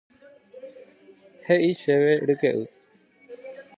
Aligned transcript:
He'i 1.47 1.71
che 1.81 1.95
ryke'y 2.27 2.51